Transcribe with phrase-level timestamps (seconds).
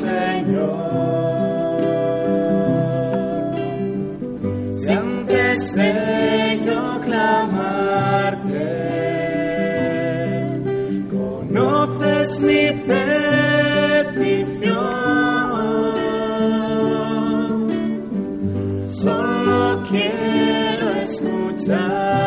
[0.00, 0.74] Señor.
[4.78, 6.29] Si antes de
[12.20, 14.10] conoces mi petición.
[18.92, 22.20] Solo quiero escucharte.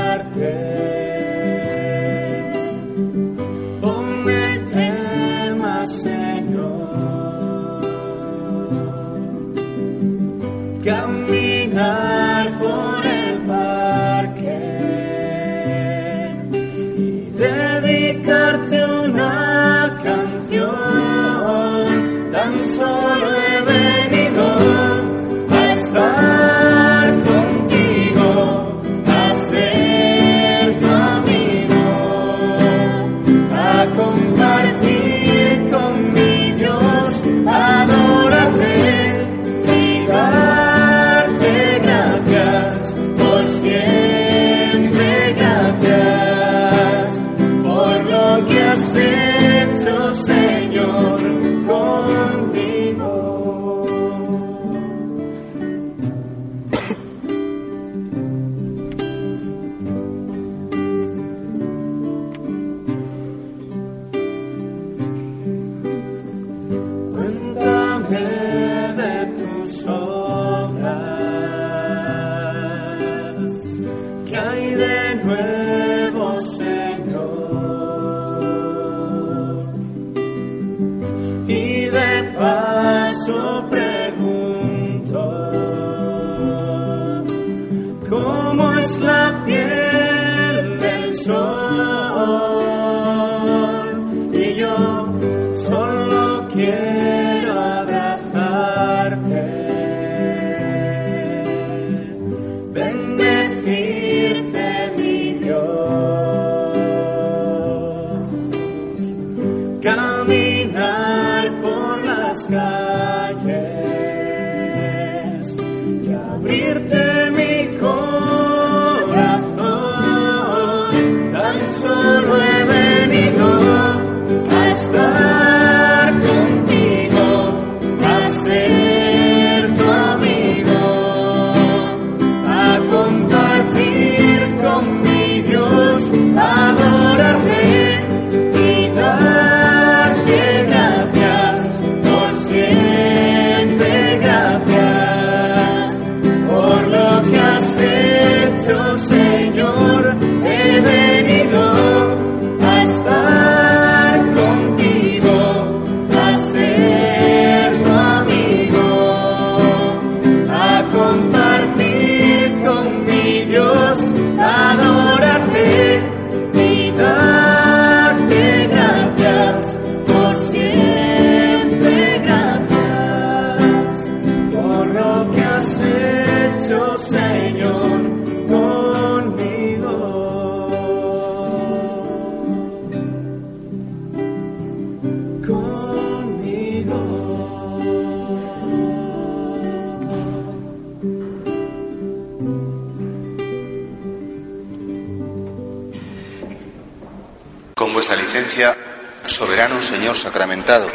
[199.28, 200.88] Soberano Señor sacramentado.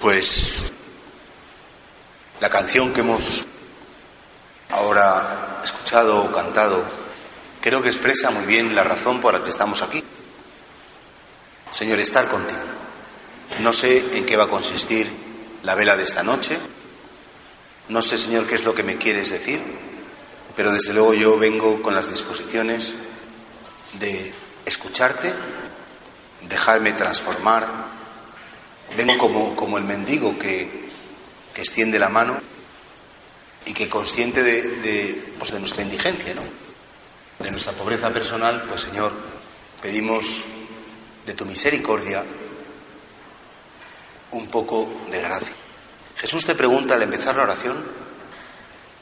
[0.00, 0.62] Pues
[2.40, 3.46] la canción que hemos
[4.70, 6.84] ahora escuchado o cantado
[7.60, 10.02] creo que expresa muy bien la razón por la que estamos aquí.
[11.70, 12.58] Señor, estar contigo.
[13.60, 15.10] No sé en qué va a consistir
[15.62, 16.58] la vela de esta noche.
[17.88, 19.60] No sé, Señor, qué es lo que me quieres decir.
[20.54, 22.94] pero desde luego yo vengo con las disposiciones
[23.98, 24.34] de
[24.72, 25.32] escucharte,
[26.48, 27.68] dejarme transformar,
[28.96, 30.88] vengo como, como el mendigo que,
[31.54, 32.40] que extiende la mano
[33.66, 36.42] y que consciente de, de, pues de nuestra indigencia, ¿no?
[37.38, 39.12] de nuestra pobreza personal, pues Señor,
[39.80, 40.44] pedimos
[41.26, 42.24] de tu misericordia
[44.30, 45.54] un poco de gracia.
[46.16, 47.84] Jesús te pregunta al empezar la oración,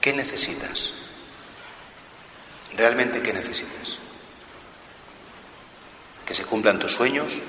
[0.00, 0.94] ¿qué necesitas?
[2.76, 3.99] ¿Realmente qué necesitas?
[6.30, 7.40] ¿Que se cumplan tus sueños?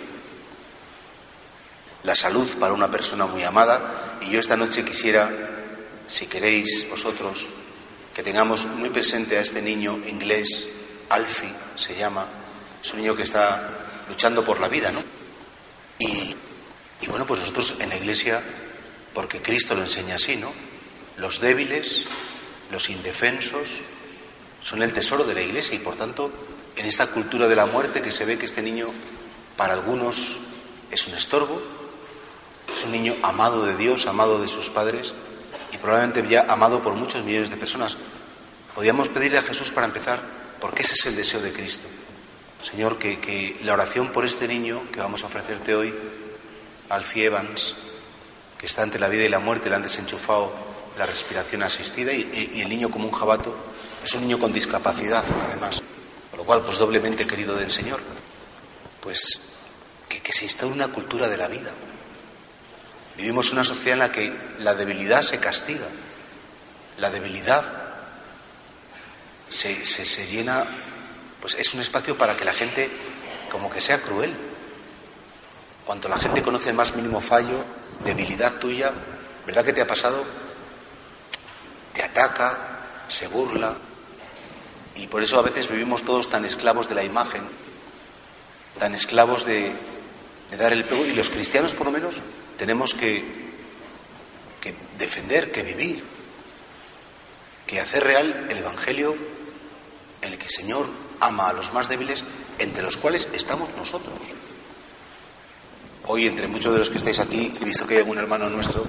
[2.02, 4.18] ¿La salud para una persona muy amada?
[4.22, 5.30] Y yo esta noche quisiera,
[6.08, 7.46] si queréis vosotros,
[8.12, 10.68] que tengamos muy presente a este niño inglés,
[11.10, 12.26] Alfie se llama,
[12.84, 13.70] es un niño que está
[14.10, 15.04] luchando por la vida, ¿no?
[16.00, 16.36] Y,
[17.02, 18.42] y bueno, pues nosotros en la iglesia,
[19.14, 20.52] porque Cristo lo enseña así, ¿no?
[21.18, 22.06] Los débiles,
[22.72, 23.70] los indefensos,
[24.60, 26.32] son el tesoro de la iglesia y por tanto,
[26.82, 28.88] en esta cultura de la muerte que se ve que este niño,
[29.56, 30.38] para algunos,
[30.90, 31.62] es un estorbo,
[32.76, 35.14] es un niño amado de Dios, amado de sus padres
[35.72, 37.98] y probablemente ya amado por muchos millones de personas.
[38.74, 40.22] Podríamos pedirle a Jesús para empezar,
[40.60, 41.88] porque ese es el deseo de Cristo.
[42.64, 45.94] Señor, que, la oración por este niño que vamos a ofrecerte hoy,
[46.90, 47.76] Alfie Evans,
[48.58, 50.52] que está ante la vida y la muerte, le han desenchufado
[50.98, 53.56] la respiración asistida y, el niño como un jabato
[54.04, 55.84] es un niño con discapacidad, además,
[56.42, 58.00] lo cual, pues doblemente querido del Señor,
[59.00, 59.42] pues
[60.10, 61.70] que, se instaure una cultura de la vida.
[63.16, 65.86] Vivimos una sociedad en la que la debilidad se castiga,
[66.98, 67.64] la debilidad
[69.50, 70.66] se, se, se llena,
[71.40, 72.90] pues es un espacio para que la gente
[73.52, 74.34] como que sea cruel.
[75.86, 77.64] Cuanto la gente conoce el más mínimo fallo,
[78.04, 78.92] debilidad tuya,
[79.46, 80.26] ¿verdad que te ha pasado?
[81.94, 83.76] Te ataca, se burla,
[84.96, 87.44] y por eso a veces vivimos todos tan esclavos de la imagen,
[88.80, 89.72] tan esclavos de,
[90.58, 92.22] dar el pego, y los cristianos por lo menos
[92.58, 93.24] tenemos que,
[94.60, 96.04] que defender, que vivir,
[97.66, 99.16] que hacer real el Evangelio
[100.22, 100.88] en el que el Señor
[101.20, 102.24] ama a los más débiles,
[102.60, 104.18] entre los cuales estamos nosotros.
[106.08, 108.88] Hoy, entre muchos de los que estáis aquí, he visto que hay algún hermano nuestro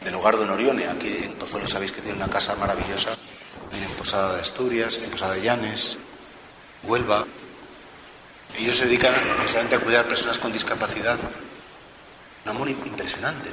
[0.00, 3.10] del hogar de Norione, aquí en Pozuelo sabéis que tiene una casa maravillosa,
[3.72, 5.98] en Posada de Asturias, en Posada de Llanes,
[6.82, 7.26] Huelva.
[8.58, 11.18] Ellos se dedican precisamente a cuidar personas con discapacidad.
[12.44, 13.50] Un amor impresionante.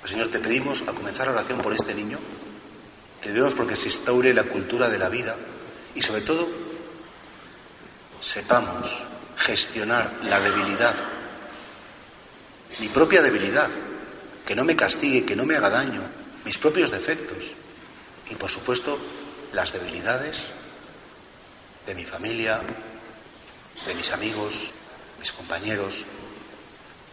[0.00, 2.18] Pues, Señor, te pedimos a comenzar la oración por este niño.
[3.20, 5.36] Te pedimos porque se instaure la cultura de la vida
[5.94, 6.48] y sobre todo
[8.20, 9.04] sepamos
[9.36, 10.94] gestionar la debilidad,
[12.78, 13.68] mi propia debilidad,
[14.46, 16.02] que no me castigue, que no me haga daño,
[16.44, 17.54] mis propios defectos
[18.30, 18.98] y por supuesto
[19.52, 20.46] las debilidades
[21.86, 22.60] de mi familia,
[23.86, 24.72] de mis amigos,
[25.18, 26.06] mis compañeros.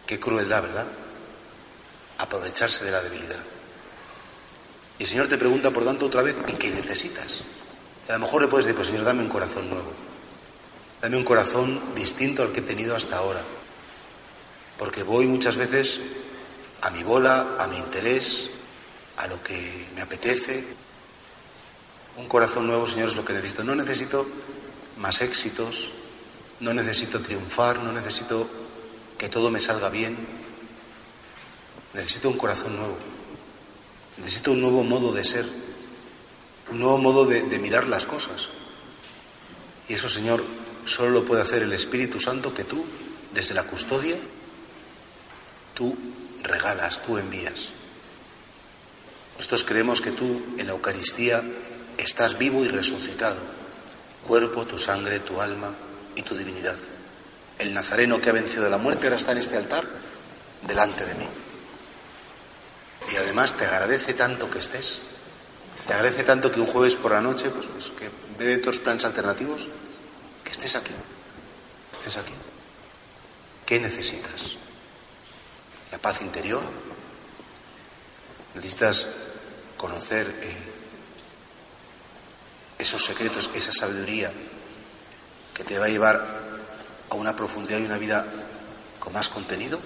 [0.06, 0.86] Qué crueldad, ¿verdad?
[2.18, 3.42] Aprovecharse de la debilidad.
[4.98, 7.42] Y el Señor te pregunta, por tanto, otra vez, ¿y qué necesitas?
[8.08, 9.92] Y a lo mejor le puedes decir, pues Señor, dame un corazón nuevo.
[11.00, 13.42] Dame un corazón distinto al que he tenido hasta ahora.
[14.78, 16.00] Porque voy muchas veces
[16.80, 18.50] a mi bola, a mi interés,
[19.16, 20.64] a lo que me apetece.
[22.18, 23.62] Un corazón nuevo, Señor, es lo que necesito.
[23.62, 24.26] No necesito
[24.96, 25.92] más éxitos,
[26.58, 28.48] no necesito triunfar, no necesito
[29.16, 30.16] que todo me salga bien.
[31.94, 32.98] Necesito un corazón nuevo.
[34.18, 35.46] Necesito un nuevo modo de ser,
[36.72, 38.48] un nuevo modo de, de mirar las cosas.
[39.88, 40.44] Y eso, Señor,
[40.86, 42.84] solo lo puede hacer el Espíritu Santo que tú,
[43.32, 44.16] desde la custodia,
[45.72, 45.96] tú
[46.42, 47.70] regalas, tú envías.
[49.36, 51.44] Nosotros creemos que tú en la Eucaristía
[51.98, 53.36] estás vivo y resucitado,
[54.26, 55.74] cuerpo, tu sangre, tu alma
[56.14, 56.76] y tu divinidad.
[57.58, 59.84] El nazareno que ha vencido la muerte ahora está en este altar
[60.66, 61.28] delante de mí.
[63.12, 65.00] Y además te agradece tanto que estés,
[65.86, 68.78] te agradece tanto que un jueves por la noche, pues, pues que vez de otros
[68.78, 69.68] planes alternativos,
[70.44, 70.92] que estés aquí,
[71.92, 72.34] estés aquí.
[73.66, 74.56] ¿Qué necesitas?
[75.90, 76.62] ¿La paz interior?
[78.54, 79.08] ¿Necesitas
[79.76, 80.67] conocer eh,
[82.78, 84.32] esos secretos, esa sabiduría
[85.54, 86.38] que te va a llevar
[87.10, 88.24] a una profundidad y una vida
[88.98, 89.80] con más contenido?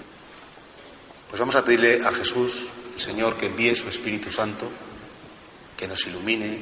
[1.29, 4.69] Pues vamos a pedirle a Jesús, el Señor, que envíe su Espíritu Santo,
[5.75, 6.61] que nos ilumine,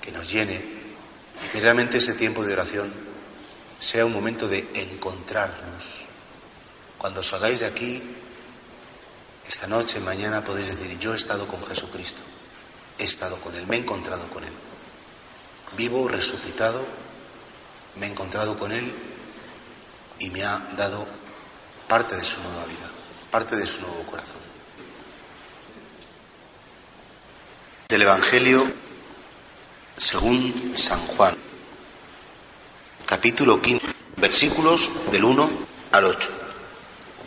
[0.00, 0.62] que nos llene
[1.44, 2.92] y que realmente este tiempo de oración
[3.78, 6.04] sea un momento de encontrarnos.
[6.98, 8.02] Cuando salgáis de aquí,
[9.48, 12.20] esta noche, mañana, podéis decir, yo he estado con Jesucristo.
[12.98, 14.52] he estado con Él, me he encontrado con Él.
[15.76, 16.84] Vivo, resucitado,
[17.96, 18.92] me he encontrado con Él
[20.18, 21.06] y me ha dado
[21.88, 22.90] parte de su nueva vida,
[23.30, 24.36] parte de su nuevo corazón.
[27.88, 28.72] Del Evangelio
[29.96, 31.36] según San Juan,
[33.04, 33.86] capítulo 15,
[34.16, 35.50] versículos del 1
[35.92, 36.30] al 8.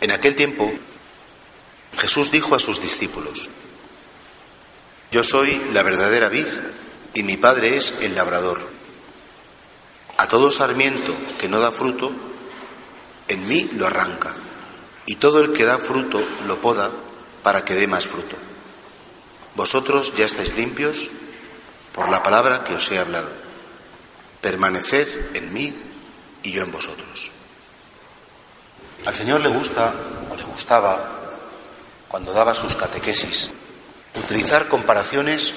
[0.00, 0.72] En aquel tiempo
[1.96, 3.50] Jesús dijo a sus discípulos,
[5.12, 6.46] Yo soy la verdadera vid
[7.14, 8.60] y mi Padre es el labrador.
[10.16, 12.12] A todo sarmiento que no da fruto,
[13.28, 14.34] en mí lo arranca,
[15.06, 16.90] y todo el que da fruto lo poda
[17.42, 18.36] para que dé más fruto.
[19.54, 21.10] Vosotros ya estáis limpios
[21.92, 23.30] por la palabra que os he hablado.
[24.40, 25.74] Permaneced en mí
[26.42, 27.30] y yo en vosotros.
[29.06, 29.94] Al Señor le gusta
[30.30, 31.20] o le gustaba,
[32.08, 33.50] cuando daba sus catequesis,
[34.16, 35.54] utilizar comparaciones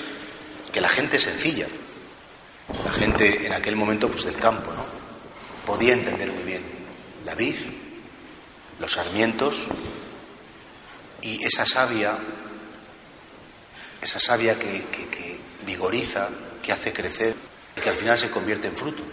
[0.72, 1.68] que la gente sencilla,
[2.84, 4.86] la gente en aquel momento pues del campo, ¿no?
[5.66, 6.64] podía entender muy bien.
[7.26, 7.56] La vid,
[8.80, 9.68] los sarmientos
[11.22, 12.18] y esa savia,
[14.02, 16.30] esa savia que, que vigoriza,
[16.64, 17.36] que hace crecer
[17.82, 19.04] que al final se convierte en fruto.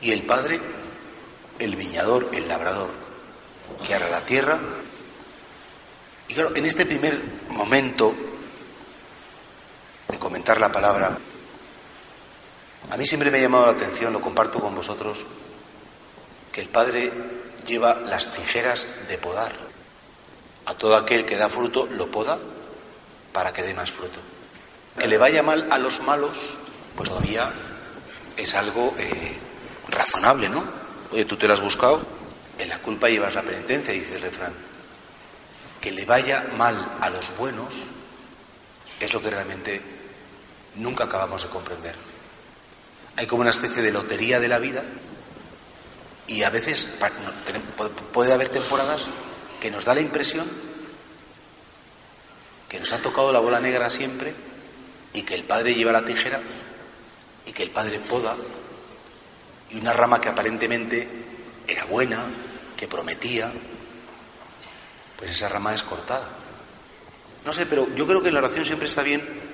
[0.00, 0.60] Y el Padre,
[1.58, 2.90] el viñador, el labrador,
[3.86, 4.58] que hará la tierra.
[6.28, 8.14] Y claro, en este primer momento
[10.28, 11.16] comentar la palabra,
[12.90, 15.24] a mí siempre me ha llamado la atención, lo comparto con vosotros,
[16.52, 17.10] que el Padre
[17.66, 19.54] lleva las tijeras de podar.
[20.66, 22.38] A todo aquel que da fruto lo poda
[23.32, 24.20] para que dé más fruto.
[24.98, 26.36] Que le vaya mal a los malos,
[26.94, 27.50] pues todavía
[28.36, 29.34] es algo eh,
[29.88, 30.62] razonable, ¿no?
[31.10, 32.02] Oye, tú te lo has buscado,
[32.58, 34.52] en la culpa llevas la penitencia, dice el refrán.
[35.80, 37.72] Que le vaya mal a los buenos
[39.00, 39.97] es lo que realmente
[40.78, 41.94] nunca acabamos de comprender.
[43.16, 44.82] Hay como una especie de lotería de la vida
[46.26, 46.88] y a veces
[48.12, 49.06] puede haber temporadas
[49.60, 50.48] que nos da la impresión
[52.68, 54.34] que nos ha tocado la bola negra siempre
[55.14, 56.40] y que el padre lleva la tijera
[57.46, 58.36] y que el padre poda
[59.70, 61.08] y una rama que aparentemente
[61.66, 62.22] era buena,
[62.76, 63.50] que prometía,
[65.16, 66.28] pues esa rama es cortada.
[67.44, 69.47] No sé, pero yo creo que la oración siempre está bien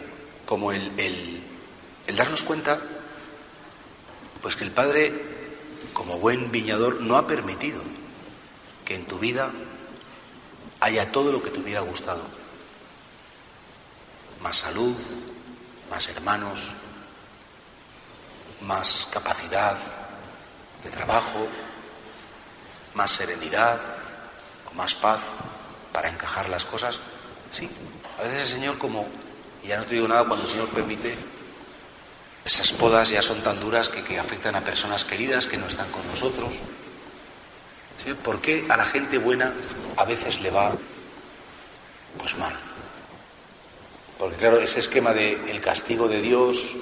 [0.46, 2.80] como el, el, darnos cuenta,
[4.42, 5.12] pues que el Padre,
[5.92, 7.82] como buen viñador, no ha permitido
[8.84, 9.50] que en tu vida
[10.80, 12.22] haya todo lo que te hubiera gustado.
[14.42, 14.94] Más salud,
[15.90, 16.74] más hermanos,
[18.60, 19.76] más capacidad
[20.82, 21.48] de trabajo,
[22.94, 23.80] más serenidad
[24.70, 25.22] o más paz
[25.92, 27.00] para encajar las cosas.
[27.50, 27.70] Sí,
[28.18, 29.06] a veces el Señor como,
[29.64, 31.14] y ya no te digo nada cuando el Señor permite,
[32.44, 35.90] esas podas ya son tan duras que, que afectan a personas queridas que no están
[35.90, 36.54] con nosotros.
[38.04, 38.12] ¿Sí?
[38.12, 39.52] ¿Por qué a la gente buena
[39.96, 40.76] a veces le va
[42.18, 42.54] pues mal?
[44.18, 46.74] Porque claro, ese esquema de el castigo de Dios,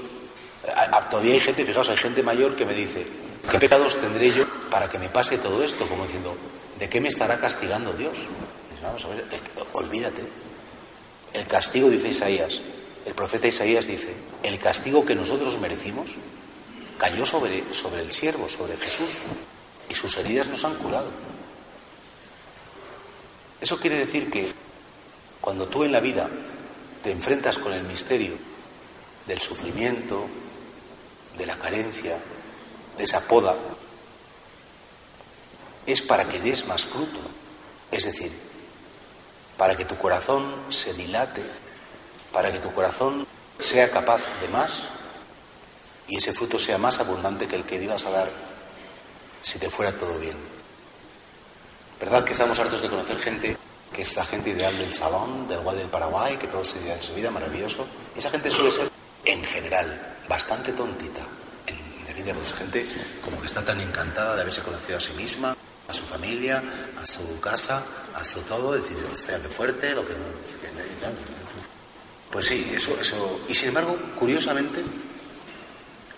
[1.10, 3.06] todavía hay gente, fijaos, hay gente mayor que me dice,
[3.50, 5.86] ¿qué pecados tendré yo para que me pase todo esto?
[5.86, 6.36] Como diciendo,
[6.78, 8.18] ¿de qué me estará castigando Dios?
[8.18, 9.40] eh,
[9.72, 10.22] olvídate.
[11.32, 12.60] El castigo, dice Isaías,
[13.04, 16.12] el profeta Isaías dice, el castigo que nosotros merecimos
[16.98, 19.22] cayó sobre, el siervo, sobre Jesús,
[19.88, 21.10] y sus heridas nos han curado.
[23.60, 24.52] Eso quiere decir que
[25.40, 26.28] cuando tú en la vida
[27.02, 28.34] te enfrentas con el misterio
[29.26, 30.26] del sufrimiento,
[31.36, 32.18] de la carencia,
[32.96, 33.56] de esa poda,
[35.86, 37.18] es para que des más fruto.
[37.90, 38.32] Es decir,
[39.56, 41.42] para que tu corazón se dilate,
[42.32, 43.26] para que tu corazón
[43.58, 44.88] sea capaz de más
[46.08, 48.30] y ese fruto sea más abundante que el que ibas a dar
[49.40, 50.36] si te fuera todo bien.
[52.00, 53.56] ¿Verdad que estamos hartos de conocer gente
[53.92, 56.96] que es la gente ideal del salón, del Guay del Paraguay, que todo se idea
[56.96, 57.86] en su vida, maravilloso?
[58.16, 58.90] Esa gente suele ser,
[59.24, 61.20] en general, bastante tontita.
[61.66, 62.86] En definitiva, pues gente
[63.22, 66.62] como que está tan encantada de haberse conocido a sí misma, a su familia,
[67.00, 67.82] a su casa,
[68.14, 70.14] a su todo, decir, hostia, qué fuerte, lo que...
[72.32, 73.42] Pues sí, eso, eso...
[73.46, 74.82] Y sin embargo, curiosamente,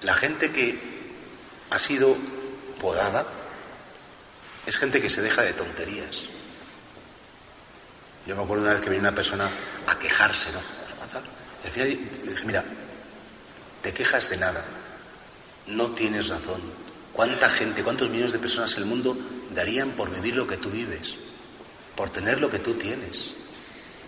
[0.03, 0.79] la gente que
[1.71, 2.17] ha sido
[2.81, 3.27] podada
[4.65, 6.29] es gente que se deja de tonterías.
[8.27, 9.51] Yo me acuerdo una vez que vino una persona
[9.89, 10.61] a quejarse, ¿no?
[11.65, 11.89] Y al final
[12.25, 12.65] le dije, mira,
[13.83, 14.65] te quejas de nada,
[15.67, 16.61] no tienes razón.
[17.13, 19.17] ¿Cuánta gente, cuántos millones de personas en el mundo
[19.53, 21.17] darían por vivir lo que tú vives?
[21.97, 23.35] Por tener lo que tú tienes.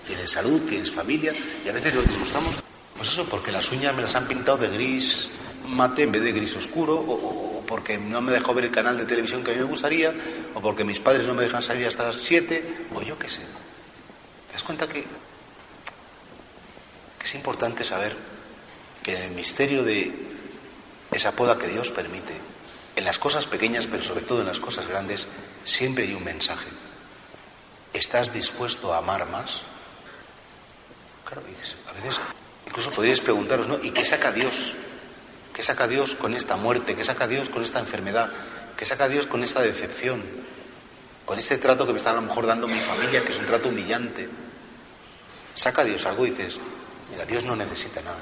[0.07, 1.33] Tienes salud, tienes familia
[1.65, 2.55] y a veces nos disgustamos
[2.97, 5.31] Pues eso, porque las uñas me las han pintado de gris
[5.69, 9.05] mate en vez de gris oscuro, o, porque no me dejó ver el canal de
[9.05, 10.15] televisión que a mí me gustaría,
[10.55, 13.41] o porque mis padres no me dejan salir hasta las 7, o yo qué sé.
[14.47, 15.03] ¿Te das cuenta que,
[17.19, 18.17] que es importante saber
[19.03, 20.13] que en el misterio de
[21.11, 22.35] esa poda que Dios permite,
[22.95, 25.27] en las cosas pequeñas, pero sobre todo en las cosas grandes,
[25.65, 26.69] siempre hay un mensaje.
[27.93, 29.63] ¿Estás dispuesto a amar más?
[31.27, 32.21] Claro, a veces
[32.67, 33.79] incluso podríais preguntaros, ¿no?
[33.83, 34.75] ¿Y qué saca Dios?
[35.53, 36.95] ¿Qué saca Dios con esta muerte?
[36.95, 38.31] ¿Qué saca Dios con esta enfermedad?
[38.77, 40.23] ¿Qué saca Dios con esta decepción?
[41.25, 43.47] Con este trato que me está a lo mejor dando mi familia, que es un
[43.47, 44.29] trato humillante.
[45.55, 46.27] ¿Saca Dios algo?
[46.27, 46.59] Y dices,
[47.11, 48.21] mira, Dios no necesita nada.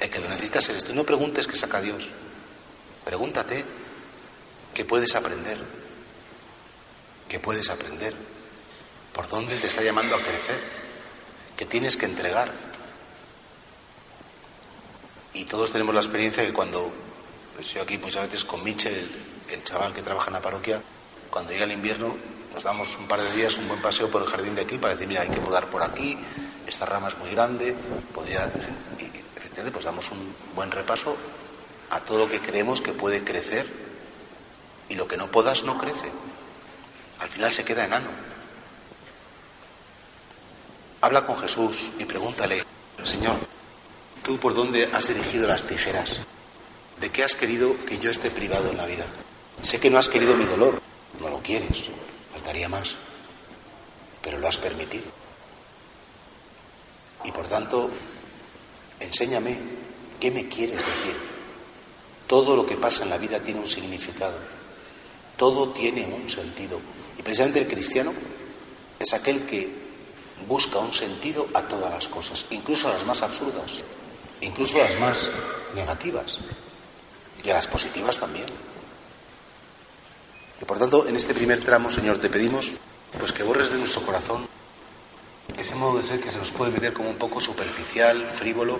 [0.00, 0.92] El que lo necesita es esto.
[0.92, 2.08] Y no preguntes qué saca Dios.
[3.04, 3.62] Pregúntate
[4.72, 5.58] qué puedes aprender.
[7.28, 8.14] ¿Qué puedes aprender?
[9.12, 10.77] ¿Por dónde te está llamando a crecer?
[11.58, 12.52] ¿Qué tienes que entregar?
[15.34, 16.92] Y todos tenemos la experiencia que cuando,
[17.56, 19.10] pues yo aquí muchas veces con Michel,
[19.50, 20.80] el, chaval que trabaja en la parroquia,
[21.30, 22.16] cuando llega el invierno
[22.54, 24.94] nos damos un par de días un buen paseo por el jardín de aquí para
[24.94, 26.16] decir, mira, hay que podar por aquí,
[26.64, 27.74] esta rama es muy grande,
[28.14, 28.50] podría...
[29.00, 29.10] Y,
[29.72, 31.16] pues damos un buen repaso
[31.90, 33.66] a todo lo que creemos que puede crecer
[34.88, 36.08] y lo que no podas no crece.
[37.18, 38.37] Al final se queda enano.
[41.00, 42.64] Habla con Jesús y pregúntale,
[43.04, 43.36] Señor,
[44.24, 46.18] ¿tú por dónde has dirigido las tijeras?
[47.00, 49.04] ¿De qué has querido que yo esté privado en la vida?
[49.62, 50.80] Sé que no has querido mi dolor,
[51.20, 51.84] no lo quieres,
[52.32, 52.96] faltaría más,
[54.22, 55.06] pero lo has permitido.
[57.24, 57.90] Y por tanto,
[58.98, 59.56] enséñame
[60.18, 61.16] qué me quieres decir.
[62.26, 64.38] Todo lo que pasa en la vida tiene un significado,
[65.36, 66.80] todo tiene un sentido.
[67.16, 68.12] Y precisamente el cristiano
[68.98, 69.87] es aquel que
[70.46, 73.80] busca un sentido a todas las cosas, incluso a las más absurdas,
[74.40, 75.30] incluso a las más
[75.74, 76.38] negativas
[77.44, 78.46] y a las positivas también.
[80.60, 82.72] Y por tanto, en este primer tramo, Señor, te pedimos
[83.18, 84.46] pues que borres de nuestro corazón
[85.56, 88.78] ese modo de ser que se nos puede meter como un poco superficial, frívolo,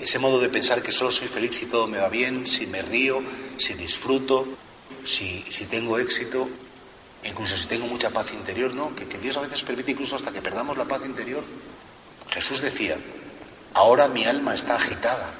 [0.00, 2.82] ese modo de pensar que solo soy feliz si todo me va bien, si me
[2.82, 3.22] río,
[3.58, 4.46] si disfruto,
[5.04, 6.48] si, si tengo éxito,
[7.26, 8.94] incluso si tengo mucha paz interior, ¿no?
[8.94, 11.42] Que, que, Dios a veces permite incluso hasta que perdamos la paz interior.
[12.30, 12.96] Jesús decía,
[13.74, 15.30] ahora mi alma está agitada.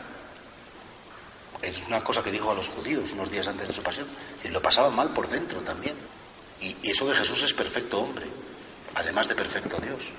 [1.63, 4.07] Es una cosa que dijo a los judíos unos días antes de su pasión.
[4.45, 5.95] Y lo pasaban mal por dentro también.
[6.61, 8.27] Y, y eso que Jesús es perfecto hombre,
[8.95, 10.11] además de perfecto Dios.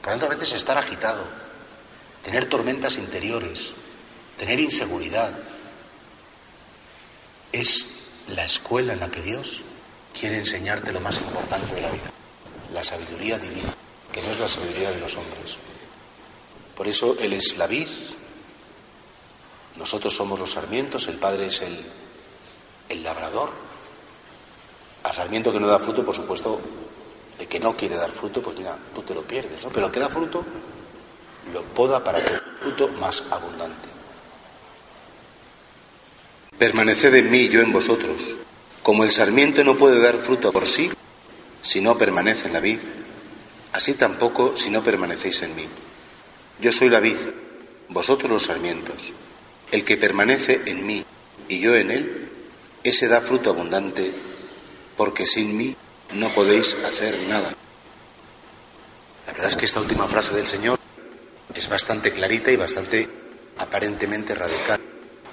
[0.00, 1.24] Por tanto, a veces estar agitado,
[2.22, 3.72] tener tormentas interiores,
[4.38, 5.32] tener inseguridad,
[7.52, 7.86] es
[8.28, 9.62] la escuela en la que Dios
[10.18, 12.10] quiere enseñarte lo más importante de la vida,
[12.72, 13.74] la sabiduría divina,
[14.12, 15.56] que no es la sabiduría de los hombres.
[16.76, 17.88] Por eso Él es la vid,
[19.76, 21.84] nosotros somos los sarmientos, el Padre es el,
[22.88, 23.50] el labrador.
[25.02, 26.60] Al sarmiento que no da fruto, por supuesto,
[27.38, 29.70] el que no quiere dar fruto, pues mira, tú te lo pierdes, ¿no?
[29.70, 30.44] Pero el que da fruto,
[31.52, 33.88] lo poda para que fruto más abundante.
[36.56, 38.36] Permaneced en mí, yo en vosotros.
[38.84, 40.90] Como el sarmiento no puede dar fruto por sí
[41.62, 42.78] si no permanece en la vid,
[43.72, 45.66] así tampoco si no permanecéis en mí.
[46.60, 47.16] Yo soy la vid,
[47.88, 49.14] vosotros los sarmientos.
[49.72, 51.02] El que permanece en mí
[51.48, 52.28] y yo en él,
[52.82, 54.12] ese da fruto abundante,
[54.98, 55.74] porque sin mí
[56.12, 57.54] no podéis hacer nada.
[59.26, 60.78] La verdad es que esta última frase del Señor
[61.54, 63.08] es bastante clarita y bastante
[63.56, 64.78] aparentemente radical.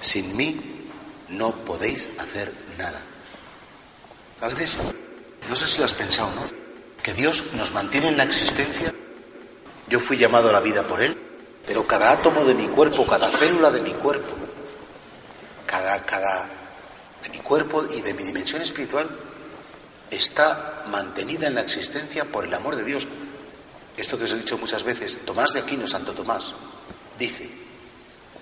[0.00, 0.58] Sin mí
[1.28, 3.11] no podéis hacer nada.
[4.42, 4.76] A veces,
[5.48, 6.42] no sé si lo has pensado, ¿no?
[7.00, 8.92] Que Dios nos mantiene en la existencia.
[9.88, 11.16] Yo fui llamado a la vida por Él,
[11.64, 14.34] pero cada átomo de mi cuerpo, cada célula de mi cuerpo,
[15.64, 16.48] cada, cada
[17.22, 19.08] de mi cuerpo y de mi dimensión espiritual
[20.10, 23.06] está mantenida en la existencia por el amor de Dios.
[23.96, 26.52] Esto que os he dicho muchas veces, Tomás de Aquino, Santo Tomás,
[27.16, 27.48] dice,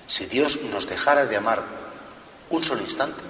[0.07, 1.63] si Dios nos dejara de amar
[2.49, 3.23] un solo instante,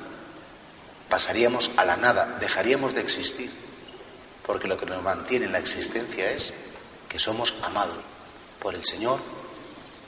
[1.10, 3.50] pasaríamos a la nada, dejaríamos de existir,
[4.46, 6.54] porque lo que nos mantiene en la existencia es
[7.08, 7.98] que somos amados
[8.58, 9.20] por el Señor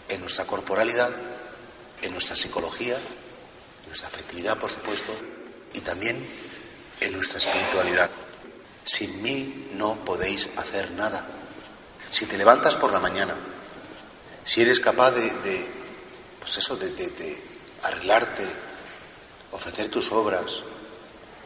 [0.08, 1.10] en nuestra corporalidad,
[2.00, 5.12] en nuestra psicología, en nuestra afectividad, por supuesto,
[5.74, 6.26] y también
[7.00, 8.10] en nuestra espiritualidad.
[8.84, 11.26] Sin mí no podéis hacer nada.
[12.10, 13.34] Si te levantas por la mañana,
[14.44, 15.66] si eres capaz de,
[16.40, 17.42] pues eso, de,
[17.82, 18.44] arreglarte,
[19.52, 20.62] ofrecer tus obras,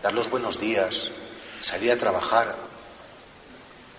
[0.06, 1.08] dar los buenos días,
[1.60, 2.54] salir a trabajar,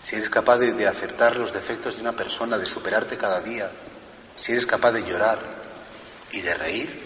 [0.01, 3.69] si eres capaz de, aceptar los defectos de una persona, de superarte cada día,
[4.37, 5.37] si eres capaz de llorar,
[6.31, 6.97] y de reír,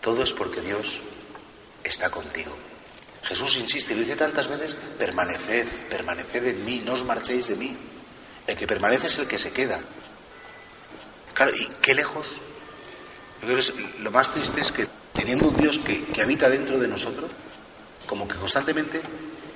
[0.00, 1.00] todo es porque Dios
[1.82, 2.56] está contigo.
[3.24, 7.76] Jesús insiste, lo dice tantas veces, permaneced, permaneced en mí, no os marchéis de mí.
[8.46, 9.78] El que permanece es el que se queda.
[11.34, 12.40] Claro, y qué lejos.
[14.00, 17.30] lo más triste es que teniendo un Dios que habita dentro de nosotros,
[18.06, 19.00] como que constantemente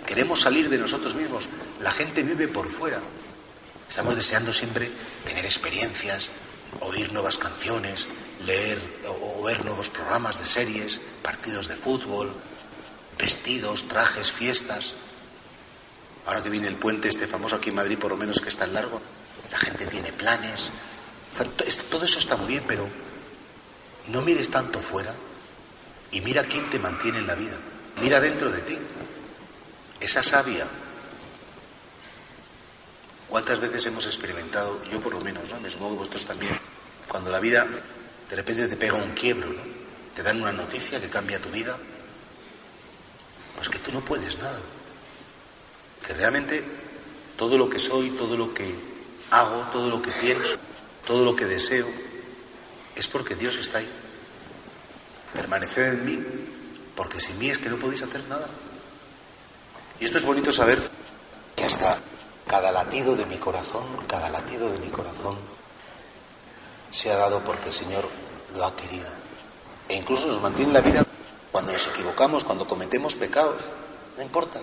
[0.07, 1.49] queremos salir de nosotros mismos.
[1.81, 3.01] La gente vive por fuera.
[3.89, 4.91] Estamos deseando siempre
[5.25, 6.31] tener experiencias,
[6.81, 8.07] oír nuevas canciones,
[8.45, 12.33] leer o, ver nuevos programas de series, partidos de fútbol,
[13.19, 14.95] vestidos, trajes, fiestas.
[16.27, 18.57] Ahora que viene el puente este famoso aquí en Madrid, por lo menos que es
[18.57, 19.01] tan largo,
[19.51, 20.71] la gente tiene planes.
[21.91, 22.87] Todo eso está muy bien, pero
[24.09, 25.15] no mires tanto fuera
[26.11, 27.57] y mira quién te mantiene en la vida.
[28.01, 28.79] Mira dentro de ti.
[30.01, 30.67] Esa savia.
[33.29, 35.61] ¿Cuántas veces hemos experimentado, yo por lo menos, ¿no?
[35.61, 36.59] me supongo que vosotros también,
[37.07, 37.67] cuando la vida
[38.31, 39.61] de repente te pega un quiebro, ¿no?
[40.15, 41.77] te dan una noticia que cambia tu vida,
[43.55, 44.59] pues que tú no puedes nada.
[46.07, 46.65] Que realmente
[47.37, 48.75] todo lo que soy, todo lo que
[49.31, 50.57] hago, todo lo que pienso,
[51.07, 51.89] todo lo que deseo,
[52.97, 53.89] es porque Dios está ahí.
[55.35, 56.25] Permaneced en mí,
[56.99, 58.49] porque sin mí es que no podéis hacer nada.
[60.01, 60.81] Y esto es bonito saber
[61.55, 62.01] que hasta
[62.45, 65.39] cada latido de mi corazón, cada latido de mi corazón,
[66.91, 68.09] se ha dado porque el Señor
[68.53, 69.07] lo ha querido.
[69.89, 71.07] E incluso nos mantiene en la vida
[71.53, 73.63] cuando nos equivocamos, cuando cometemos pecados,
[74.17, 74.59] no importa.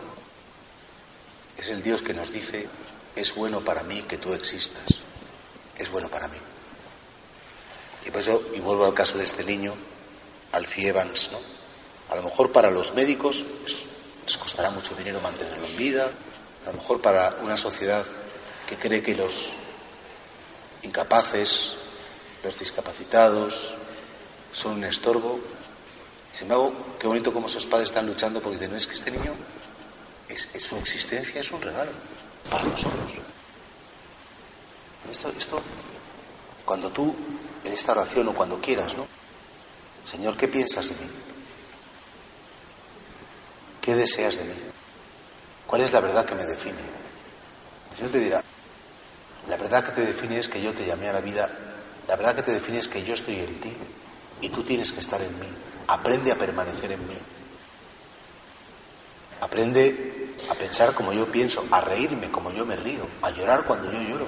[1.57, 2.67] Es el Dios que nos dice,
[3.15, 4.99] es bueno para mí que tú existas,
[5.77, 6.37] es bueno para mí.
[8.05, 9.73] Y por eso, y vuelvo al caso de este niño,
[10.51, 11.55] Alfie Evans, ¿no?
[12.09, 13.45] A lo mejor para los médicos
[14.25, 16.09] les costará mucho dinero mantenerlo en vida,
[16.63, 18.05] a lo mejor para una sociedad
[18.67, 19.53] que cree que los
[20.81, 21.75] incapaces,
[22.43, 23.75] los discapacitados,
[24.51, 25.39] son un estorbo.
[26.31, 29.11] Sin embargo, qué bonito como esos padres están luchando porque dicen, no es que este
[29.11, 29.33] niño,
[30.27, 31.91] es, su existencia es un regalo
[32.49, 33.11] para nosotros.
[35.11, 35.61] Esto, esto,
[36.65, 37.15] cuando tú,
[37.63, 39.07] en esta oración o cuando quieras, ¿no?
[40.03, 41.11] Señor, ¿qué piensas de mí?
[43.85, 44.55] ¿Qué deseas de mí?
[45.67, 46.79] ¿Cuál es la verdad que me define?
[47.91, 48.43] El Señor te dirá,
[49.47, 51.47] la verdad que te define es que yo te llamé a la vida,
[52.07, 53.71] la verdad que te define es que yo estoy en ti
[54.41, 55.47] y tú tienes que estar en mí.
[55.87, 57.17] Aprende a permanecer en mí.
[59.41, 63.91] Aprende a pensar como yo pienso, a reírme como yo me río, a llorar cuando
[63.91, 64.27] yo lloro.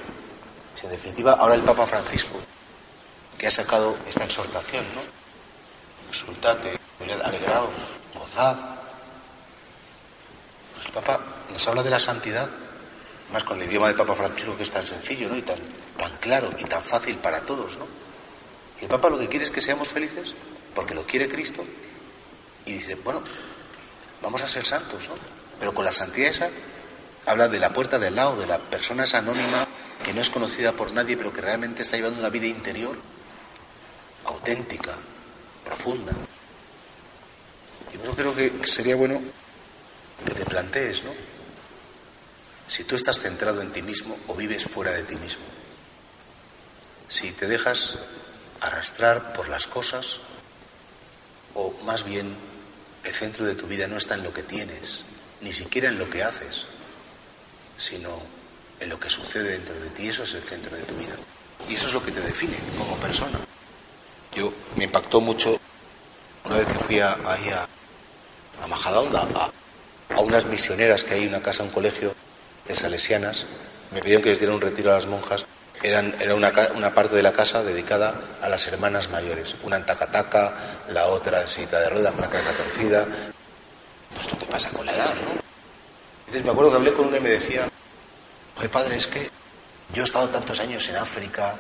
[0.76, 2.38] Si en definitiva, ahora el Papa Francisco,
[3.40, 5.02] que ha sacado esta exhortación, ¿no?
[6.10, 6.80] Exultate,
[7.24, 7.72] alegraos,
[8.14, 8.77] gozad,
[11.02, 11.20] Papa
[11.54, 12.50] nos habla de la santidad,
[13.32, 15.38] más con el idioma del Papa Francisco que es tan sencillo, ¿no?
[15.38, 15.60] Y tan,
[15.96, 17.86] tan claro y tan fácil para todos, ¿no?
[18.82, 20.34] Y el Papa lo que quiere es que seamos felices,
[20.74, 21.64] porque lo quiere Cristo,
[22.66, 23.22] y dice, bueno,
[24.24, 25.14] vamos a ser santos, ¿no?
[25.60, 26.50] Pero con la santidad esa
[27.28, 29.68] habla de la puerta del lado, de la persona esa anónima
[30.04, 32.96] que no es conocida por nadie, pero que realmente está llevando una vida interior
[34.26, 34.94] auténtica,
[35.64, 36.14] profunda.
[37.94, 39.22] Y yo creo que sería bueno
[40.26, 41.12] que te plantees, ¿no?
[42.68, 45.44] Si tú estás centrado en ti mismo o vives fuera de ti mismo.
[47.08, 47.96] Si te dejas
[48.60, 50.20] arrastrar por las cosas
[51.54, 52.36] o más bien
[53.04, 55.04] el centro de tu vida no está en lo que tienes,
[55.42, 56.66] ni siquiera en lo que haces,
[57.78, 58.22] sino
[58.80, 60.10] en lo que sucede dentro de ti.
[60.10, 61.16] Eso es el centro de tu vida.
[61.70, 63.40] Y eso es lo que te define como persona.
[64.36, 65.60] Yo me impactó mucho
[66.46, 67.68] una vez que fui a, ahí a,
[68.62, 69.52] a a,
[70.16, 72.16] a unas misioneras que hay una casa, un colegio
[72.68, 73.46] de salesianas,
[73.92, 75.46] me pidieron que les diera un retiro a las monjas.
[75.84, 79.86] Eran, era una, una, parte de la casa dedicada a las hermanas mayores, una en
[79.86, 80.54] tacataca,
[80.90, 83.06] la otra en silla de ruedas con la cabeza torcida.
[84.16, 85.40] Pues lo que pasa con la edad, ¿no?
[86.20, 87.70] Entonces me acuerdo que hablé con una y me decía,
[88.58, 89.30] oye padre, es que
[89.94, 91.54] yo he estado tantos años en África,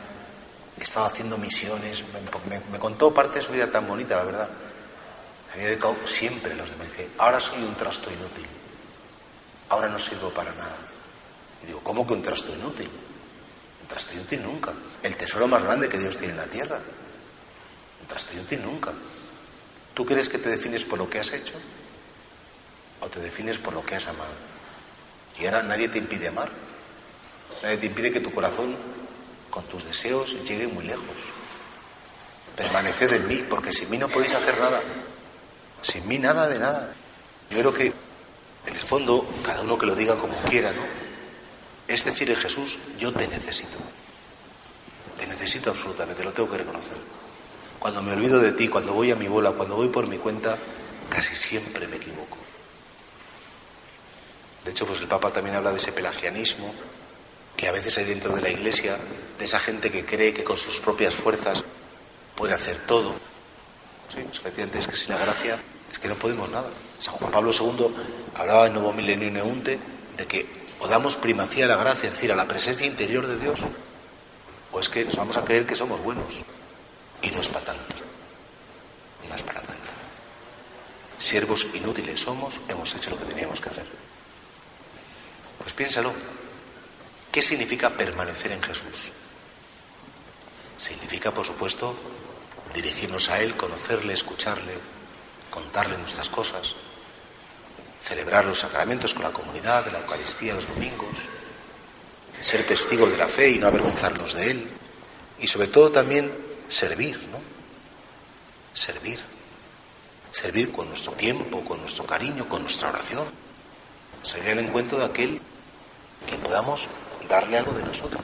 [0.79, 2.03] he estado haciendo misiones,
[2.49, 4.49] me, me contó parte de su vida tan bonita, la verdad
[5.53, 6.91] había dedicado siempre los demás.
[6.91, 8.47] Dice, ahora soy un trasto inútil.
[9.69, 10.77] Ahora no sirvo para nada.
[11.63, 12.89] Y digo, ¿cómo que un trasto inútil?
[13.81, 14.73] Un trasto inútil nunca.
[15.03, 16.79] El tesoro más grande que Dios tiene en la tierra.
[18.01, 18.93] Un trasto inútil nunca.
[19.93, 21.55] ¿Tú crees que te defines por lo que has hecho?
[23.01, 24.33] ¿O te defines por lo que has amado?
[25.39, 26.51] Y ahora nadie te impide amar.
[27.63, 28.75] Nadie te impide que tu corazón,
[29.49, 31.05] con tus deseos, llegue muy lejos.
[32.55, 34.81] Permaneced en mí, porque sin mí no podéis hacer nada.
[35.81, 36.93] Sin mí nada de nada.
[37.49, 37.85] Yo creo que,
[38.65, 40.81] en el fondo, cada uno que lo diga como quiera, ¿no?
[41.87, 43.77] Es decir, Jesús, yo te necesito.
[45.17, 46.97] Te necesito absolutamente, lo tengo que reconocer.
[47.79, 50.57] cuando me olvido de ti, cuando voy a mi bola, cuando voy por mi cuenta,
[51.09, 52.37] casi siempre me equivoco.
[54.65, 56.73] De hecho, pues el Papa también habla de ese pelagianismo
[57.55, 58.97] que a veces hay dentro de la Iglesia,
[59.39, 61.63] de esa gente que cree que con sus propias fuerzas
[62.35, 63.15] puede hacer todo.
[64.13, 65.59] Sí, efectivamente es que sin la gracia
[65.91, 66.69] es que no podemos nada.
[66.99, 67.87] San Juan Pablo II
[68.35, 69.79] hablaba en Nuevo Milenio Neunte
[70.17, 70.45] de que
[70.79, 73.59] o damos primacía a la gracia, es decir, a la presencia interior de Dios,
[74.71, 76.43] o es que nos vamos a creer que somos buenos.
[77.21, 77.95] Y no es para tanto.
[79.27, 79.91] No es para tanto.
[81.17, 83.85] Siervos inútiles somos, hemos hecho lo que teníamos que hacer.
[85.57, 86.13] Pues piénsalo.
[87.31, 89.11] ¿Qué significa permanecer en Jesús?
[90.77, 91.95] Significa, por supuesto,
[92.73, 94.73] dirigirnos a Él, conocerle, escucharle,
[95.49, 96.75] contarle nuestras cosas,
[98.03, 101.09] celebrar los sacramentos con la comunidad, de la Eucaristía los domingos,
[102.39, 104.67] ser testigo de la fe y no avergonzarnos de Él,
[105.39, 106.31] y sobre todo también
[106.67, 107.39] servir, ¿no?
[108.73, 109.19] Servir.
[110.31, 113.25] Servir con nuestro tiempo, con nuestro cariño, con nuestra oración.
[114.23, 115.41] Servir al encuentro de aquel
[116.27, 116.87] que podamos
[117.27, 118.21] darle algo de nosotros.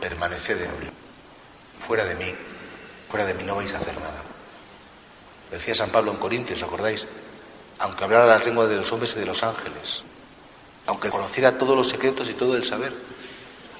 [0.00, 0.86] Permaneced en mí.
[1.78, 2.34] Fuera de mí,
[3.24, 4.22] de mí no vais a hacer nada.
[5.50, 7.06] Decía San Pablo en Corintios, ¿acordáis?
[7.78, 10.02] Aunque hablara las lenguas de los hombres y de los ángeles,
[10.86, 12.92] aunque conociera todos los secretos y todo el saber,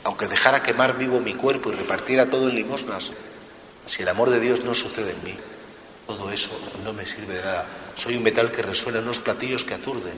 [0.05, 3.11] aunque dejara quemar vivo mi cuerpo y repartiera todo en limosnas,
[3.87, 5.35] si el amor de Dios no sucede en mí,
[6.07, 6.51] todo eso
[6.85, 7.67] no me sirve de nada.
[7.97, 10.15] Soy un metal que resuena en unos platillos que aturden.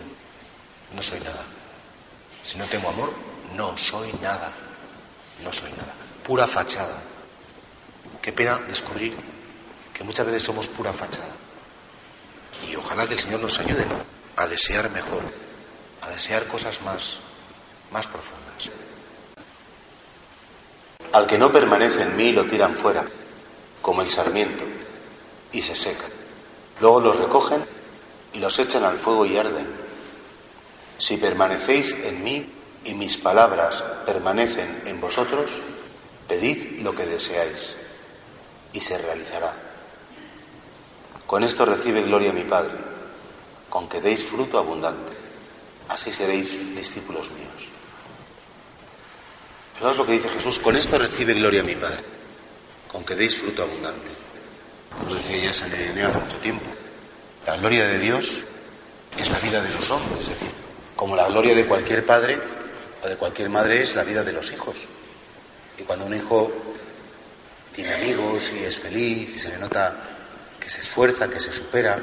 [0.94, 1.42] No soy nada.
[2.42, 3.12] Si no tengo amor,
[3.54, 4.52] no soy nada.
[5.42, 5.94] No soy nada.
[6.26, 7.00] Pura fachada.
[8.22, 9.14] Qué pena descubrir
[9.94, 11.34] que muchas veces somos pura fachada.
[12.70, 13.84] Y ojalá que el Señor nos ayude
[14.36, 15.22] a desear mejor,
[16.02, 17.18] a desear cosas más,
[17.90, 18.70] más profundas.
[21.12, 23.04] Al que no permanece en mí lo tiran fuera,
[23.82, 24.64] como el sarmiento,
[25.52, 26.04] y se seca.
[26.80, 27.64] Luego los recogen
[28.32, 29.66] y los echan al fuego y arden.
[30.98, 32.52] Si permanecéis en mí
[32.84, 35.50] y mis palabras permanecen en vosotros,
[36.28, 37.74] pedid lo que deseáis
[38.72, 39.54] y se realizará.
[41.26, 42.74] Con esto recibe gloria mi Padre,
[43.68, 45.12] con que deis fruto abundante.
[45.88, 47.68] Así seréis discípulos míos.
[49.74, 52.00] Fijaos lo que dice Jesús, con esto recibe gloria mi Padre,
[52.90, 54.08] con que deis fruto abundante.
[55.06, 56.66] Lo decía ya San Ireneo hace mucho tiempo.
[57.46, 58.42] La gloria de Dios
[59.18, 60.50] es la vida de los hombres, es decir,
[60.96, 62.40] como la gloria de cualquier padre
[63.02, 64.86] o de cualquier madre es la vida de los hijos.
[65.78, 66.50] Y cuando un hijo
[67.78, 69.94] tiene amigos y es feliz y se le nota
[70.58, 72.02] que se esfuerza, que se supera,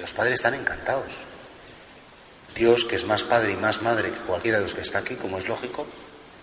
[0.00, 1.12] los padres están encantados.
[2.52, 5.14] Dios, que es más padre y más madre que cualquiera de los que está aquí,
[5.14, 5.86] como es lógico,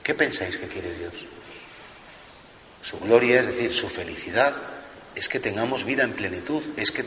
[0.02, 1.26] ¿qué pensáis que quiere Dios?
[2.82, 4.56] Su gloria, es decir, su felicidad,
[5.14, 7.04] es que tengamos vida en plenitud, es que,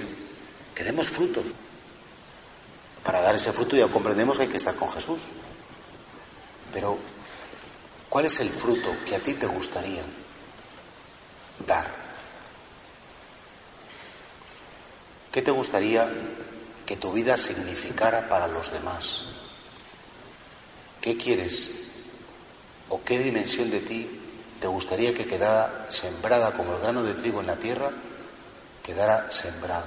[0.75, 1.45] que demos fruto.
[3.03, 5.21] Para dar ese fruto ya comprendemos que hay que estar con Jesús.
[6.75, 6.99] Pero,
[8.11, 10.03] ¿cuál es el fruto que a ti te gustaría
[11.67, 11.87] dar?
[15.33, 16.11] ¿Qué te gustaría
[16.87, 19.25] que tu vida significara para los demás?
[21.01, 21.71] ¿Qué quieres
[22.89, 24.11] o qué dimensión de ti
[24.61, 27.91] te gustaría que quedara sembrada como el grano de trigo en la tierra,
[28.83, 29.87] quedara sembrado?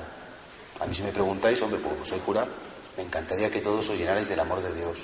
[0.80, 2.48] A mí si me preguntáis, hombre, pues soy cura,
[2.98, 5.00] me encantaría que todos os llenarais del amor de Dios.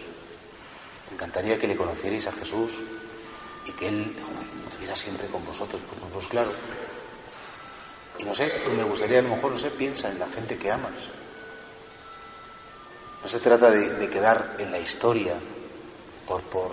[1.10, 2.84] Me encantaría que le conocierais a Jesús
[3.68, 4.16] y que Él
[4.58, 5.82] estuviera siempre con vosotros.
[5.82, 6.52] Pues, pues claro.
[8.20, 10.72] Y no sé, me gustaría a lo mejor, no sé, piensa en la gente que
[10.72, 11.10] amas.
[13.22, 15.36] No se trata de, de quedar en la historia
[16.26, 16.72] por, por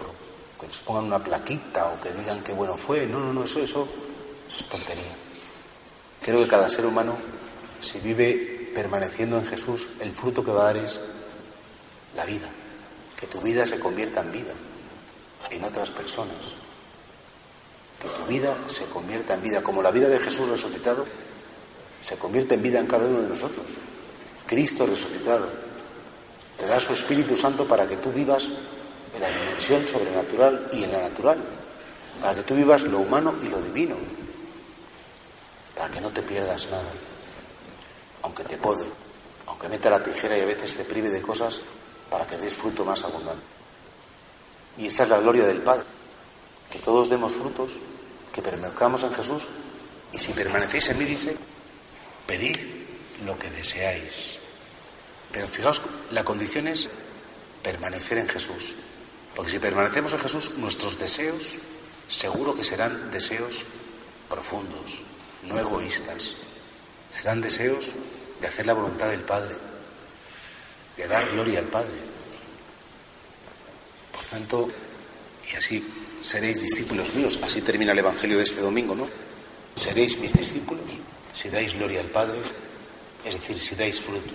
[0.60, 3.06] que nos pongan una plaquita o que digan qué bueno fue.
[3.06, 3.88] No, no, no, eso, eso
[4.48, 5.14] es tontería.
[6.22, 7.16] Creo que cada ser humano,
[7.80, 11.00] si vive permaneciendo en Jesús, el fruto que va a dar es
[12.16, 12.48] la vida.
[13.18, 14.54] Que tu vida se convierta en vida
[15.50, 16.56] en otras personas.
[18.04, 21.04] Que tu vida se convierta en vida, como la vida de Jesús resucitado
[22.04, 23.64] se convierte en vida en cada uno de nosotros.
[24.46, 25.48] Cristo resucitado.
[26.58, 28.52] Te da su Espíritu Santo para que tú vivas
[29.14, 31.38] en la dimensión sobrenatural y en la natural,
[32.20, 33.96] para que tú vivas lo humano y lo divino,
[35.74, 36.92] para que no te pierdas nada,
[38.22, 38.84] aunque te pode,
[39.46, 41.62] aunque meta la tijera y a veces te prive de cosas
[42.10, 43.42] para que des fruto más abundante.
[44.76, 45.86] Y esta es la gloria del Padre,
[46.70, 47.80] que todos demos frutos,
[48.34, 49.46] que permanezcamos en Jesús,
[50.12, 51.36] y si permanecéis en mí, dice,
[52.26, 52.56] pedid
[53.24, 54.38] lo que deseáis.
[55.30, 56.88] Pero fijaos, la condición es
[57.62, 58.74] permanecer en Jesús.
[59.36, 61.56] Porque si permanecemos en Jesús, nuestros deseos
[62.08, 63.64] seguro que serán deseos
[64.28, 65.02] profundos,
[65.44, 66.34] no egoístas.
[67.10, 67.92] Serán deseos
[68.40, 69.54] de hacer la voluntad del Padre,
[70.96, 71.94] de dar gloria al Padre.
[74.12, 74.68] Por tanto,
[75.52, 79.06] y así seréis discípulos míos, así termina el Evangelio de este domingo, ¿no?
[79.76, 80.80] Seréis mis discípulos
[81.34, 82.38] si dais gloria al Padre,
[83.24, 84.32] es decir, si dais fruto.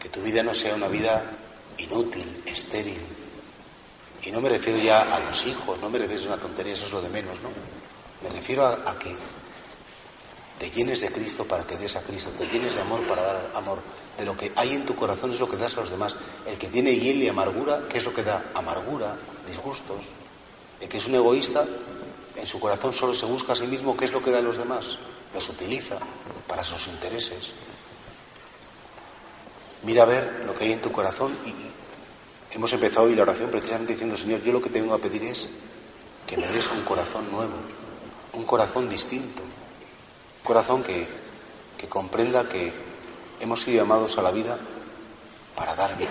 [0.00, 1.22] Que tu vida no sea una vida
[1.78, 2.98] inútil, estéril.
[4.24, 6.86] Y no me refiero ya a los hijos, no me refiero a una tontería, eso
[6.86, 7.50] es lo de menos, ¿no?
[8.22, 9.14] Me refiero a, a que
[10.58, 13.50] te llenes de Cristo para que des a Cristo, te llenes de amor para dar
[13.54, 13.78] amor.
[14.16, 16.16] De lo que hay en tu corazón es lo que das a los demás.
[16.46, 18.46] El que tiene hiel y amargura, ¿qué es lo que da?
[18.54, 19.14] Amargura,
[19.46, 20.06] disgustos.
[20.80, 21.66] El que es un egoísta,
[22.36, 24.42] en su corazón solo se busca a sí mismo, ¿qué es lo que da a
[24.42, 24.98] los demás?
[25.34, 25.98] Los utiliza
[26.46, 27.52] para sus intereses.
[29.82, 31.70] Mira a ver lo que hay en tu corazón y, y
[32.52, 35.24] hemos empezado hoy la oración precisamente diciendo, Señor, yo lo que te vengo a pedir
[35.24, 35.48] es
[36.26, 37.54] que me des un corazón nuevo,
[38.32, 39.42] un corazón distinto,
[40.46, 41.08] corazón que,
[41.88, 42.72] comprenda que
[43.40, 44.56] hemos sido llamados a la vida
[45.54, 46.10] para dar bien.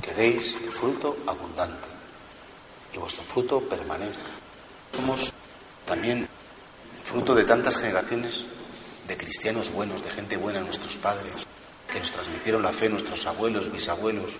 [0.00, 1.88] Que deis fruto abundante
[2.92, 4.30] y vuestro fruto permanezca.
[4.94, 5.32] Somos
[5.84, 6.28] también
[7.02, 8.46] fruto de tantas generaciones
[9.08, 11.46] de cristianos buenos, de gente buena, nuestros padres,
[11.90, 14.38] que nos transmitieron la fe, nuestros abuelos, bisabuelos.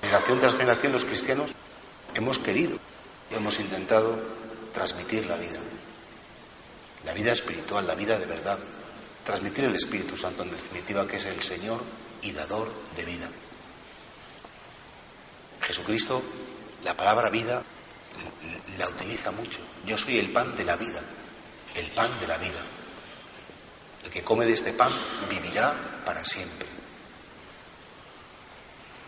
[0.00, 1.52] Generación tras generación los cristianos
[2.14, 2.78] hemos querido,
[3.30, 4.18] hemos intentado
[4.72, 5.58] transmitir la vida,
[7.06, 8.58] la vida espiritual, la vida de verdad,
[9.24, 11.80] transmitir el Espíritu Santo en definitiva, que es el Señor
[12.22, 13.30] y dador de vida.
[15.60, 16.22] Jesucristo,
[16.84, 17.62] la palabra vida
[18.78, 19.60] la utiliza mucho.
[19.86, 21.00] Yo soy el pan de la vida,
[21.74, 22.62] el pan de la vida.
[24.04, 24.92] El que come de este pan
[25.28, 26.68] vivirá para siempre.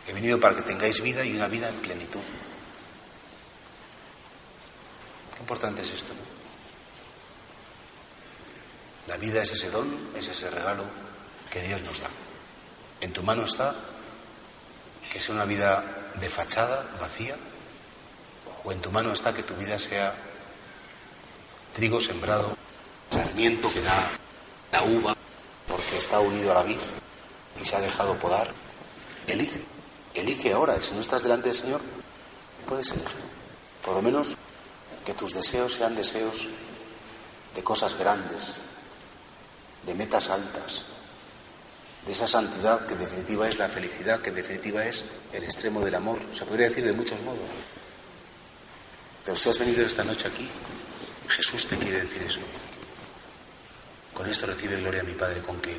[0.06, 2.20] He venido para que tengáis vida y una vida en plenitud.
[5.34, 6.37] Qué importante es esto, ¿no?
[9.08, 10.84] La vida es ese don, es ese regalo
[11.50, 12.10] que Dios nos da.
[13.00, 13.74] En tu mano está
[15.10, 17.36] que sea una vida de fachada, vacía,
[18.64, 20.14] o en tu mano está que tu vida sea
[21.74, 22.54] trigo sembrado,
[23.10, 24.10] sarmiento que da
[24.72, 25.16] la uva
[25.66, 26.78] porque está unido a la vid
[27.62, 28.52] y se ha dejado podar.
[29.26, 29.62] Elige,
[30.12, 30.82] elige ahora.
[30.82, 31.80] Si no estás delante del Señor,
[32.66, 33.22] puedes elegir.
[33.82, 34.36] Por lo menos
[35.06, 36.46] que tus deseos sean deseos
[37.54, 38.60] de cosas grandes,
[39.86, 40.84] de metas altas,
[42.06, 45.84] de esa santidad que en definitiva es la felicidad, que en definitiva es el extremo
[45.84, 46.18] del amor.
[46.32, 47.50] Se podría decir de muchos modos.
[49.24, 50.48] Pero si has venido esta noche aquí,
[51.28, 52.40] Jesús te quiere decir eso.
[54.14, 55.76] Con esto recibe gloria a mi Padre, con que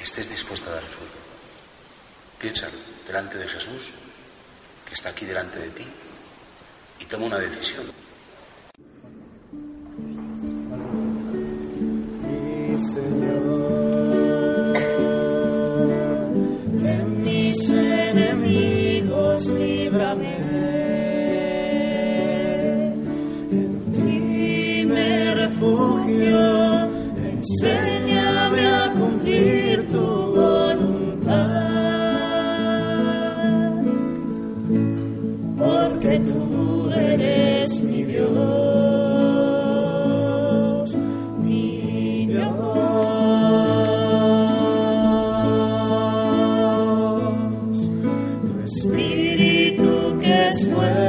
[0.00, 1.18] estés dispuesto a dar fruto.
[2.38, 3.90] Piénsalo delante de Jesús,
[4.86, 5.86] que está aquí delante de ti,
[7.00, 7.90] y toma una decisión.
[50.26, 51.05] Espíritu que